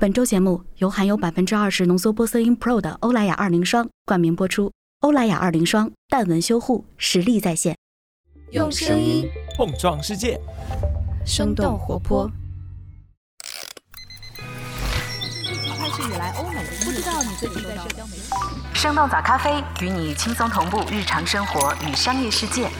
[0.00, 4.72] 本周节目由含有百分之二十浓缩玻色因 Pro 的欧莱雅二零霜冠名播出。
[5.00, 7.76] 欧莱雅二零霜淡纹修护，实力在线，
[8.50, 9.28] 用声音
[9.58, 10.40] 碰撞世界，
[11.26, 12.30] 生动活泼。
[15.78, 18.22] 开始以来，欧美不知道你最近在社交媒体。
[18.72, 22.70] 生动早咖啡与你轻松同步日常生活与商业世界。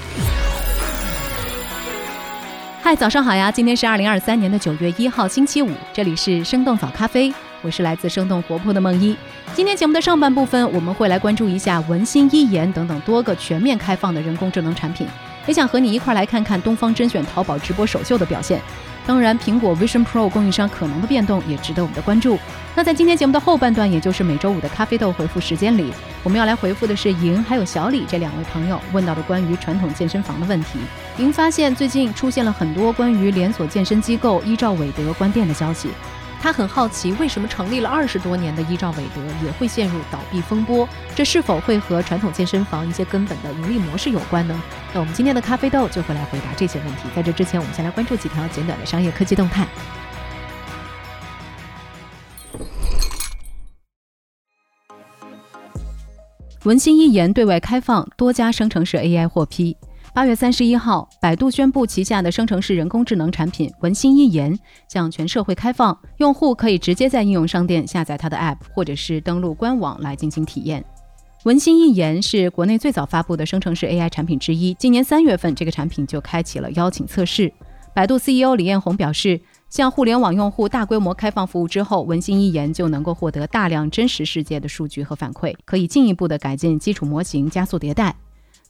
[2.91, 3.53] 嗨，早上好呀！
[3.53, 7.33] 今天是二零二三年的九月一号，星期五，这里是生动早咖啡，
[7.63, 9.17] 我是来自生动活泼的梦一。
[9.55, 15.07] 今天节目的上半部分，我们会来关注一下文心一言等等多个全面开放的人工智能产品，
[15.47, 18.61] 也想和你一块来看看东方甄选淘宝直播首秀的表现。
[19.07, 22.39] 当然，苹果 Vision Pro 供应商可能的变动也值得我们的关注。
[22.77, 25.91] 那在今天节目的后半段，也就是每周五的咖啡豆回复时间里，
[26.23, 30.79] 我们要来回复的是莹还有小李这两位朋友问到的关于传统健身房的问题。
[31.17, 35.89] 莹发现最近出现了很多关于连锁健身机构依照韦德关店的消息。
[36.43, 40.89] 他很好奇，为什么成立了二十多年的依照韦德也会陷入倒闭风波？
[41.15, 44.63] 这是否会和传统健身房一些根本的盈利模式有关呢？
[44.95, 47.03] 那我们今天的咖啡豆就会来回答这些问题。
[47.15, 49.69] 在这之前，我们先来关注几条简短的商业科技动态。
[56.65, 59.77] 文心一言对外开放，多家生成式 AI 获批。
[60.13, 64.59] 八月三十一号，百度宣布旗下的生成式人工智能产品文心一言
[64.89, 70.85] 向全社会开放，用户可以直接在应用商店下载它的 App，或者是登录官网来进行体验。
[71.45, 77.53] 文心一言是国内最早发布的生成式 AI 产品之一，今年三月份，这个产品就开启了邀请测试。
[77.95, 88.17] 百度 CEO 李彦宏表示，向互联网用户大规模开放服务之后，文心一言就能够获得大量真实世界的数据和反馈，可以进一步的改进基础模型，加速迭代。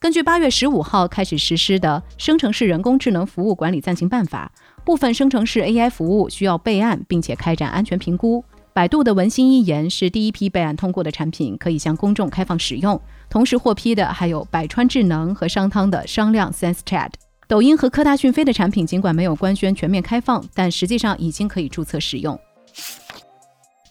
[0.01, 4.51] 根据八月十五号开始实施的《生成式人工智能服务管理暂行办法》，
[4.83, 8.43] 部分生成式 AI 服务需要备案，并且开展安全评估。
[8.73, 12.99] 百度的文心一言是第一批备案通过的产品，可以向公众开放使用。
[13.29, 17.11] 同时获批的还有百川智能和商汤的商量 Sense Chat。
[17.47, 22.39] 抖音和科大讯飞的产品尽管没有官宣全面开放，但实际上已经可以注册使用。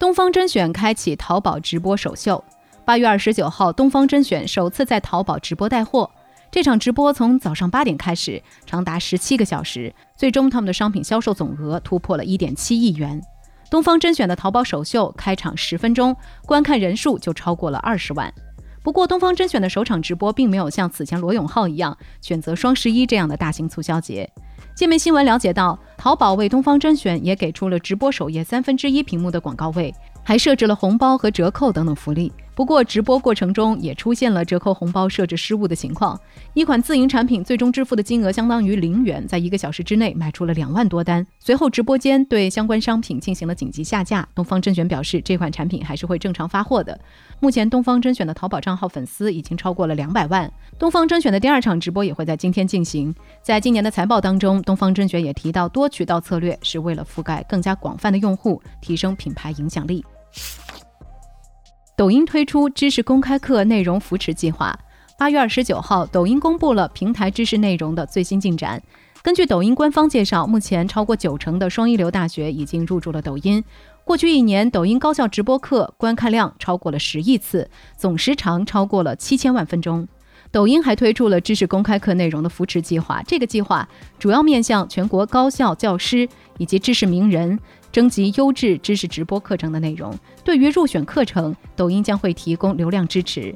[0.00, 2.42] 东方甄选开启淘宝直播首秀。
[2.90, 6.10] 八月二十九号，东方甄选首次在淘宝直播带货。
[6.50, 13.22] 这场直播从早上八点开始，长达十七个小时，最终他们的商品销售总额突破了一点七亿元。
[13.70, 18.34] 东方甄选的淘宝首秀开场十分钟，观看人数就超过了二十万。
[18.82, 24.28] 不过，东方甄选的首场直播并没有像此前罗永浩一样选择双十一这样的大型促销节。
[24.74, 32.32] 界面新闻了解到，淘宝为东方甄选也给出了直播首页三分之一屏幕的广告位，还设置了红包和折扣等等福利。
[32.60, 36.20] 不过，直播过程中也出现了折扣红包设置失误的情况。
[36.52, 41.26] 一款自营产品最终支付的金额相当于零元，在一个小时之内卖出了两万多单。
[41.38, 44.28] 随后，直播间对相关商品进行了紧急下架。
[44.34, 47.00] 东方甄选表示，这款产品还是会正常发货的。
[47.40, 50.52] 目前，东方甄选的淘宝账号粉丝已经超过了两百万。
[50.78, 53.14] 东方甄选的第二场直播也会在今天进行。
[53.40, 60.04] 在今年的财报当中，东方甄选也提到，多渠道策略是为了覆盖更加广泛的用户，提升品牌影响力。
[62.00, 64.74] 抖音推出知识公开课内容扶持计划。
[65.18, 68.82] 八月二十九号，抖音公布了平台知识内容的最新进展。
[69.20, 73.62] 根据抖音官方介绍，目前超过九成的双一流大学已经入驻了抖音。
[74.02, 77.68] 过去一年，抖音高校直播课观看量超过了十亿次，
[77.98, 80.08] 总时长超过了七千万分钟。
[80.50, 83.86] 抖音还推出了知识公开课内容的扶持计划，这个计划
[84.18, 87.58] 主要面向全国高校教师以及知识名人。
[87.92, 93.52] 征集优质知识直播课程的内容，对于入选课程，抖音将会提供流量支持。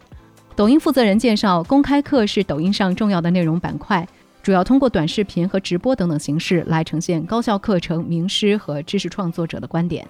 [0.56, 4.06] 抖音负责人介绍，公开课是抖音上重要的内容板块，
[4.42, 10.06] 主要通过短视频和直播等等形式来呈现高校课程、名师和知识创作者的观点。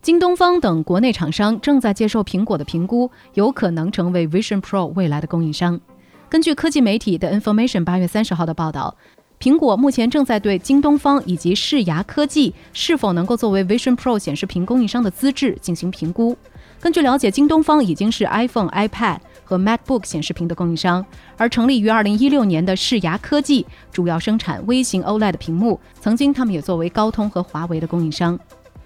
[0.00, 5.80] 京东方等国内厂商正在接受苹果的评估，有可能成为 Vision Pro 未来的供应商。
[6.28, 8.96] 根据科技媒体的 Information 八月三十号的报道。
[9.42, 16.36] 苹果目前正在对京东方以及视牙科技是否能够作为 Vision Pro 显示屏供应商的资质进行评估。
[16.78, 21.02] 根据了解，京东方已经是 iPhone、iPad 和 MacBook 显示屏的供应商，
[21.38, 28.38] 而成立于2016年的视牙科技主要生产微型 OLED 屏幕，曾经他们也作为高通和华为的供应商。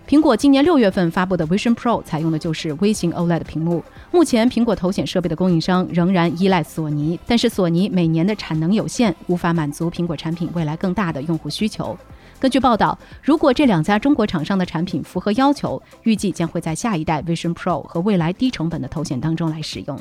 [0.07, 3.83] 苹果今年六月份发布的 Vision Pro 采用的就是微型 OLED 屏幕。
[4.11, 11.97] 目前，苹果头显设备的供应商仍然依赖索尼，但是索尼每年的产能有限，无法满足苹果产品未来更大的用户需求。
[12.39, 19.99] 根据报道，如果这两家中国厂商的产品符合要求，预计将会在下一代 Vision Pro 和未来低成本的头显当中来使用。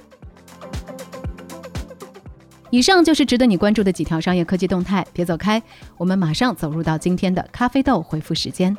[2.71, 5.63] 以上就是值得你关注的几条商业科技动态，别走开，
[5.95, 8.75] 我们马上走入到今天的咖啡豆回复时间。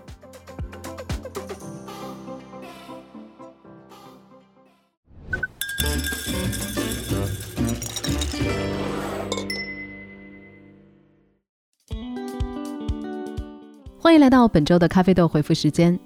[14.05, 15.99] 欢迎来到本周的咖啡豆回复时间。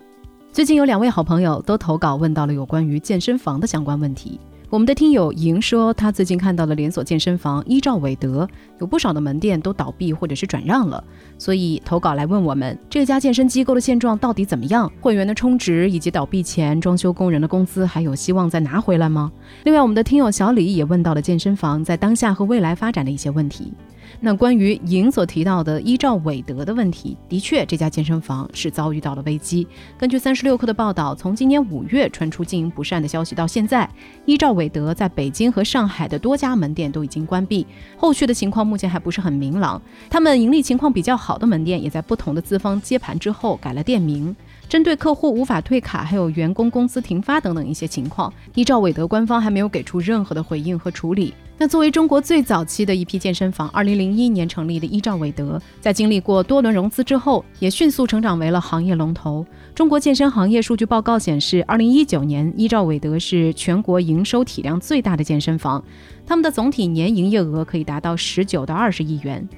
[0.52, 4.38] 最近有两位好朋友都投稿问到了有关于健身房的相关问题。
[4.70, 8.48] 我们的听友莹说，他最近看到了连锁健身房依照韦德
[8.78, 11.02] 有不少的门店都倒闭或者是转让了，
[11.38, 14.88] 所以投稿来问我们这家健身机构的现状到底怎么样？
[15.00, 19.32] 会员的充值以及倒闭前装修工人的工资还有希望再拿回来吗？
[19.64, 23.72] 另外，我们的听友小李也问到了健身房在当下和未来发展的一些问题。
[24.20, 29.66] 那关于莹所提到的依照韦德的问题，的确，这家健身房是遭遇到了危机。
[29.96, 33.88] 根据三十六氪的报道，从今年五月传出经营不善的消息到现在，
[34.24, 37.66] 依照韦德在北京和上海的多家门店都已经关闭，
[37.96, 39.80] 后续的情况目前还不是很明朗。
[40.10, 44.34] 他们盈利情况比较好的门店，也在不同的资方接盘之后改了店名。
[44.68, 51.32] 针对客户无法退卡，还有员工工资停发等等一些情况，依照韦德官方还没有给出任何的回应和处理。
[51.60, 59.44] 那作为中国最早期的一批健身房，二零零一年成立的依照韦德，在经历过多轮融资之后，也迅速成长为了行业龙头。
[59.74, 65.82] 中国健身行业数据报告显示，二零一九年依照韦德是全国营收体量最大的健身房，
[66.26, 69.48] 他们的总体年营业额可以达到十九到二十亿元。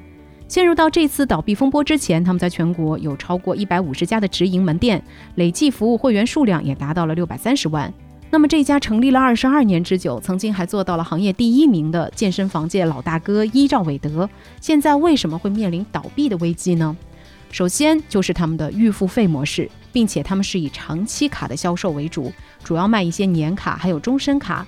[0.51, 5.01] 陷入到这次倒闭风波之前，他们在全国有超过一百五十家的直营门店，
[5.37, 7.95] 累计服务会员数量也达到了六百三十万。
[8.33, 14.29] 那么这家成立了二十二年之久，曾经还做到了行业第一名的健身房界老大哥伊兆韦德，
[14.61, 16.97] 现在为什么会面临倒闭的危机呢？
[17.53, 22.33] 首先就是他们的预付费模式，并且他们是以长期卡的销售为主，
[22.65, 24.67] 主要卖一些年卡还有终身卡。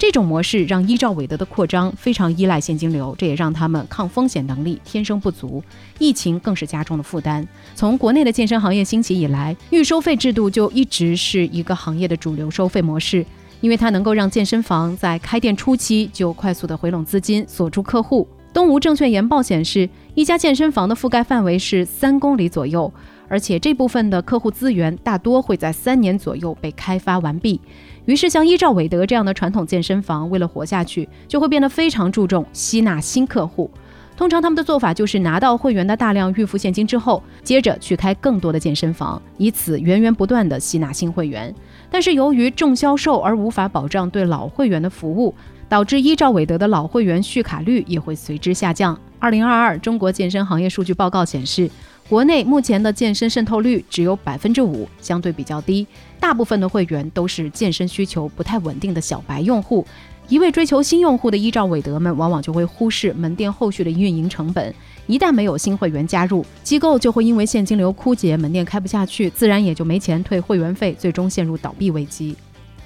[0.00, 5.62] 这种模式让依照韦德的扩张非常依赖现金流，这也让他们抗风险能力天生不足。
[5.98, 7.46] 疫情更是加重了负担。
[7.74, 13.22] 从国内的健身行业兴起以来，预收费制度就一直是一个行业的主流收费模式，
[13.60, 18.26] 因为它能够让健身房在开店初期就快速的回笼资金，锁住客户。
[18.54, 22.90] 东吴证券研报显示，一家健身房的覆盖范围是三公里左右，
[23.30, 27.60] 而且这部分的客户资源大多会在三年左右被开发完毕。
[28.06, 33.70] 于是，像依照韦德这样的传统健身房，为了活下去，就会变得非常注重吸纳新客户。
[34.16, 41.54] 通常，他们的做法就是拿到会员的大量预付现金之后，接着去开更多的健身房，以此源源不断的吸纳新会员。
[41.88, 45.32] 但是，由于重销售而无法保障对老会员的服务，
[45.68, 48.98] 导致依照韦德的老会员续卡率也会随之下降。
[49.20, 51.70] 二零二二中国健身行业数据报告显示。
[52.10, 55.86] 国内目前的健身渗透率只有百分之五，相对比较低。
[56.18, 59.86] 大部分的会员都是健身需求不太稳定的小白用户。
[60.26, 64.74] 一味追求新用户的依照韦德们，往往就会忽视门店后续的运营成本。
[65.06, 72.34] 一旦没有新会员加入，机构就会因为现金流枯竭，门店开不下去，自然也就没钱退会员费，最终陷入倒闭危机。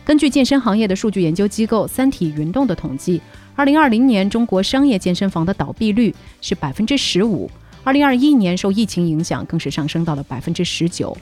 [0.05, 3.23] 根据健身行业的数据研究机构三体云动的统计，
[3.55, 7.51] 二零二零年中国商业健身房的倒闭率是百分之十五。
[7.85, 11.15] 二零二一年受疫情影响，更是上升到了百分之十九。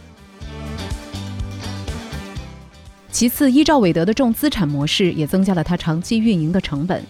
[3.10, 7.04] 其次，依照韦德的重资产模式，也增加了他长期运营的成本。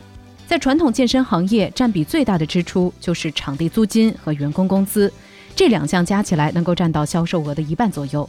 [0.46, 5.12] 在传统健身行业，占比最大的支出就是场地租金和员工工资，
[5.54, 8.28] 这两项加起来能够占到销售额的一半左右。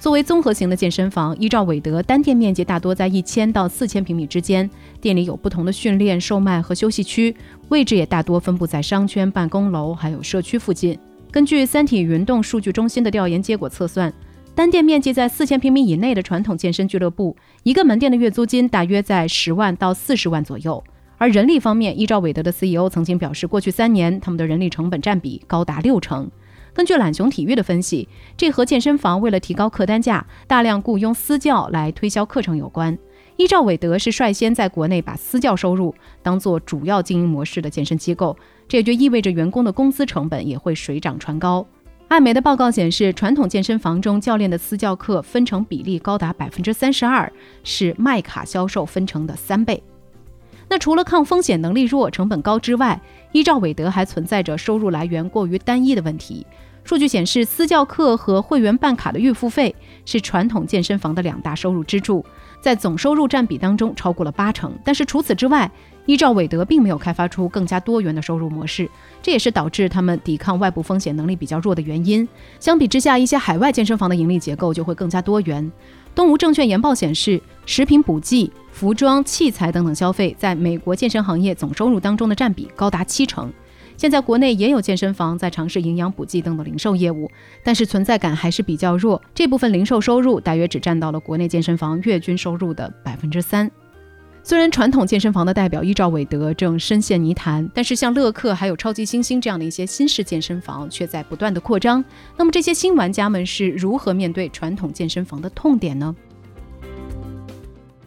[0.00, 4.68] 作为综合型的健身房，依照韦德单店面积大多在一千到四千平米之间，
[5.00, 7.34] 店里有不同的训练、售卖和休息区，
[7.68, 10.96] 位置也大多分布在商圈、办公楼还有社区附近。
[11.32, 14.12] 根据三体云动数据中心的调研结果测算，
[14.54, 20.82] 单店面积在四千平米以内的传统健身俱乐部，一个门店的月租金大约在十万到四十万左右。
[21.16, 26.30] 而人力方面，依照韦德的 CEO 曾经表示，过去三年他们的人力成本占比高达六成。
[26.78, 32.96] 根据懒熊体育的分析，这和健身房为了提高客单价，大量雇佣私教来推销课程有关。
[33.34, 35.92] 依照韦德是率先在国内把私教收入
[36.22, 38.36] 当做主要经营模式的健身机构，
[38.68, 41.66] 这也就意味着员工的工资成本也会水涨船高。
[42.06, 47.32] 艾媒的报告显示，传统健身房中教练的私教课分成比例高达百分之三十二，
[47.64, 49.82] 是卖卡销售分成的三倍。
[50.70, 53.00] 那除了抗风险能力弱、成本高之外，
[53.32, 56.46] 依照韦德还存在着收入来源过于单一的问题。
[56.88, 59.76] 数据显示，私教课和会员办卡的预付费
[60.06, 62.24] 是传统健身房的两大收入支柱，
[62.62, 64.72] 在总收入占比当中超过了八成。
[64.82, 65.70] 但是除此之外，
[66.06, 68.88] 依照韦德并没有开发出更加多元的收入模式，
[69.20, 72.26] 这也是导致他们抵抗外部风险能力比较弱的原因。
[72.58, 75.70] 相比之下，一些海外健身房的盈利结构就会更加多元。
[76.14, 83.52] 东吴证券研报显示，食品补剂、服装、器材等等消费在美国健身行业总收入当中的占比高达七成。
[83.98, 87.28] 现在国内也有健身房在尝试营养补剂等的零售业务，
[87.64, 89.20] 但是存在感还是比较弱。
[89.34, 93.68] 这部分零售收入大约只占到了国内健身房月均收入的百分之三。
[94.44, 102.02] 虽然传统健身房的代表依照韦德正深陷泥潭，但是像乐客还有超级星星这样的一些新式健身房却在不断的扩张。
[102.36, 106.14] 那么这些新玩家们是如何面对传统健身房的痛点呢？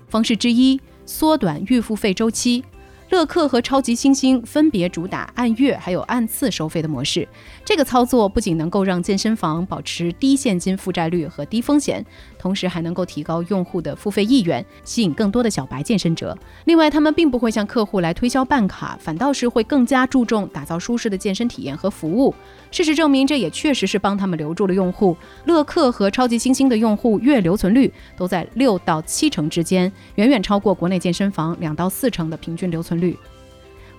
[0.08, 2.64] 方式之一，缩短预付费周期。
[3.12, 7.28] 乐客和超级星星分别主打按月还有按次收费的模式。
[7.66, 12.06] 这个操作不仅能够让健身房保持低现金负债率和低风险，
[12.40, 16.38] 同时还能够提高用户的付费意愿，吸引更多的小白健身者。
[16.64, 22.34] 另外，他们并不会向客户来推销办卡，反倒是会更加注重打造舒适的健身体验和服务。
[22.72, 25.18] 事实证明，这也确实是帮他们留住了用户。
[25.44, 33.01] 乐客和超级星星的用户月留存率都在六到七成之间，远远超过国内健身房两到四成的平均留存。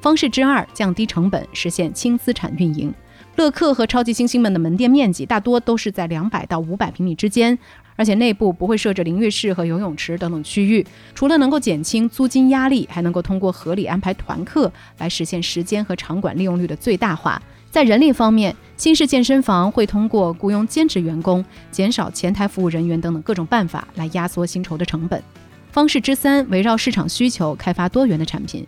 [0.01, 2.93] 方式之二，降低成本，实现轻资产运营。
[3.37, 7.59] 乐客和超级星星们的门店面积大多都是在两百到五百平米之间，
[7.97, 10.85] 而且内部不会设置淋浴室和游泳池等等区域。
[11.15, 17.41] 除了能够减轻租金压力，还能够通过合理安排团客来实现时间和场馆利用率的最大化。
[17.71, 25.23] 在人力方面，新式健身房会通过雇佣兼职员工、减少前台服务人员等等各种办法来压缩薪酬的成本。
[25.73, 28.67] 方式之三，围绕市场需求开发多元的产品，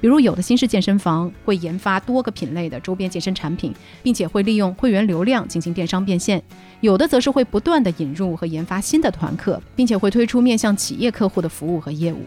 [0.00, 6.38] 比如有的新式健身房会研发多个品类的周边健身产品，并且会利用会员流量进行电商变现；
[6.80, 12.20] 有的则是会不断的引入和研发新的团课，并且会推出面向企业客户的服务和业务。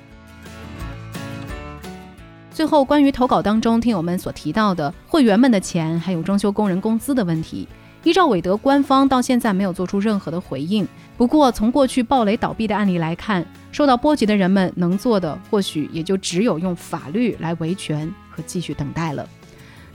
[2.52, 7.66] 最后，关于投稿当中听友们所提到的会员们的钱，还有装修工人工资的问题，
[8.04, 10.88] 依照韦德官方到现在没有做出任何的回应。
[11.18, 19.28] 不过，从过去暴雷倒闭的案例来看，受到波及的人们能做的，或许也就只有用法律来维权和继续等待了。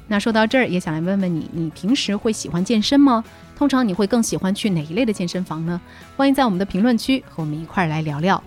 [0.09, 3.25] 那说到这儿，也想来问问你，你平时会喜欢健身吗？
[3.57, 5.81] 通常你会更喜欢去哪一类的健身房呢？
[6.17, 8.43] 欢迎在我们的评论区和我们一块儿来聊聊。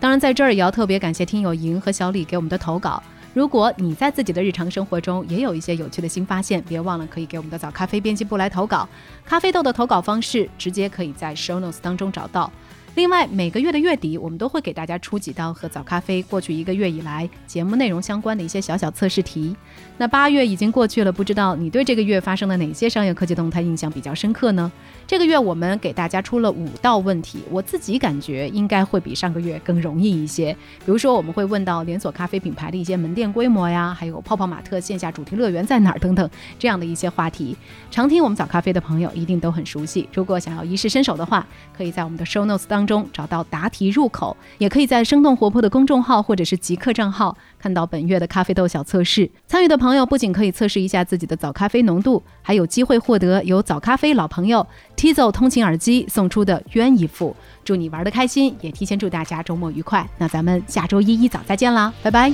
[0.00, 3.02] 当然，在这儿也要特别感谢听友莹和小李给我们的投稿。
[3.34, 8.86] 如果你在自己的日常生活中也有一些有趣的新发现，别忘了可以给我们的早咖啡编辑部来投稿。
[9.24, 12.52] 咖啡豆的投稿方式直接可以在 show notes 当中找到。
[12.94, 19.56] 另外，每个月的月底，我们都会给大家出几道和早咖啡过去一个月以来节目内容相关的一些小小测试题。
[19.96, 24.70] 那八月已经过去了，不知道你对这个月发生的哪些商业科技动态印象比较深刻呢？
[25.06, 30.52] 这个月我们给大家出了五道问题，我自己感觉应该会比上个月更容易一些。
[30.84, 37.56] 比如说，我们会问到连锁咖啡品牌的一些门店规模呀，还有泡泡玛特线下主题乐园在哪儿等等这样的一些话题。
[37.90, 40.06] 常听我们早咖啡的朋友一定都很熟悉。
[40.12, 42.81] 如果想要一试身手的话，可以在我们的 show notes 当。
[42.82, 49.30] 当中找到答题入口，也可以在生动活泼的公众号或者是极客账号看到本月的咖啡豆小测试。
[49.46, 57.36] 参与的朋友不仅可以测试一下自己的早咖啡浓度，还有机会获得由早咖啡老朋友 Tizo 通勤耳机送出的冤一副。
[57.62, 60.04] 祝你玩的开心，也提前祝大家周末愉快。
[60.18, 62.32] 那咱们下周一一早再见啦，拜拜。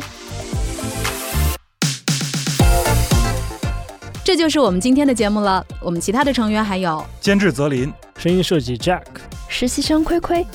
[4.25, 5.63] 这就是我们今天的节目了。
[5.83, 9.03] 我们其他的成员还有监制泽林，声音设计 Jack。
[9.49, 10.47] 实习生亏亏，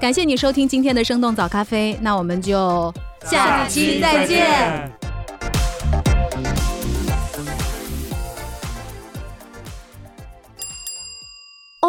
[0.00, 2.92] 感谢你收听今天的生动早咖啡，那我们就
[3.24, 5.05] 下期再见。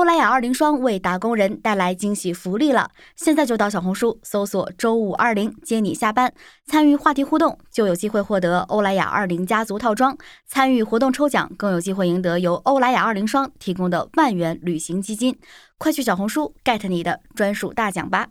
[0.07, 2.89] 欧莱雅二零霜为打工人带来惊喜福利了！
[3.17, 6.33] 现在就到小红书搜索“周五二零接你下班”，
[6.65, 10.13] 参与话题互动，就有机会获得欧莱雅二零家族套装；
[10.45, 15.37] 参与活动抽奖，更有机会赢得由欧莱雅二零霜提供的万元旅行基金。
[15.77, 18.29] 快去小红书 get 你的专属大奖吧！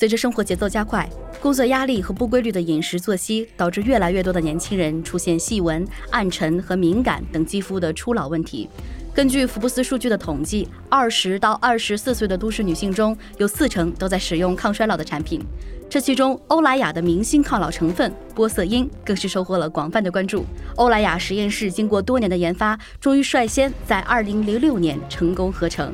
[0.00, 1.06] 随着生活节奏加快，
[1.42, 8.66] 工作压力和不规律的饮食作息，导致越来越多的年轻人出现细纹、暗沉和敏感等肌肤的初老问题。
[9.12, 15.44] 根据福布斯数据的统计，二十到二十四岁的都市女性中有四成都在使用抗衰老的产品。
[15.90, 20.46] 这其中，欧莱雅的明星抗老成分玻色因更是收获了广泛的关注。
[20.76, 25.92] 欧莱雅实验室经过多年的研发，终于率先在二零零六年成功合成。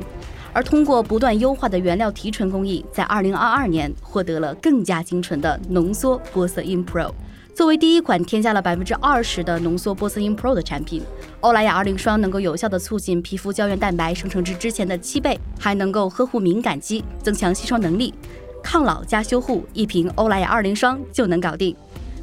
[0.56, 7.12] 而通过不断优化的原料提纯工艺，在二零二二年获得了更加精纯的浓缩玻色因 Pro。
[7.54, 11.02] 作为第一款添加了百分之二十的浓缩玻色因 Pro 的产品，
[11.42, 18.14] 欧莱雅二零霜能够有效的促进皮肤胶原蛋白生成至之前的七倍，还能够呵护敏感肌，增强吸收能力，
[18.62, 21.76] 抗老加修护，一瓶欧莱雅二零霜就能搞定。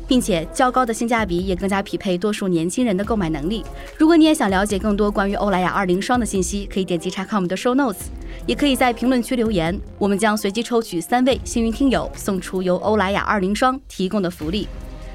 [0.08, 3.64] 并且较高的性价比也更加匹配多数年轻人的购买能力。
[3.98, 8.06] 如果你也想了解更多关于欧莱雅二零霜的信息，可以点击查看我们的 show notes，
[8.46, 14.68] 也可以在评论区留言，我们将随机抽取三位幸运听友，送出由欧莱雅二零霜提供的福利。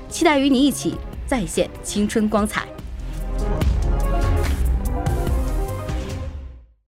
[0.09, 0.95] 期待与你一起
[1.26, 2.66] 再现青春光彩。